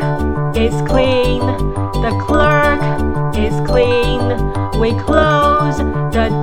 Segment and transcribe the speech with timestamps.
[0.56, 1.42] is clean.
[2.06, 2.82] The clerk
[3.36, 4.24] is clean.
[4.80, 5.78] We close
[6.16, 6.41] the door.